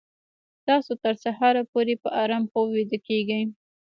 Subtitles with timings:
[0.67, 3.43] تاسو تر سهاره پورې په ارام خوب ویده کیږئ